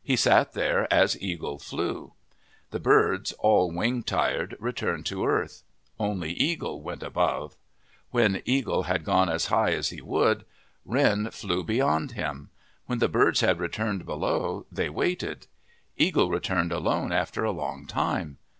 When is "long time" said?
17.50-18.38